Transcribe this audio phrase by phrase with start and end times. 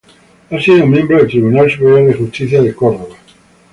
[0.49, 3.17] Ha sido miembro del Tribunal Superior de Justicia de Córdoba.